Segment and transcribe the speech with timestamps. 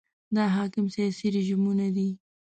[0.35, 2.09] دا حاکم سیاسي رژیمونه دي.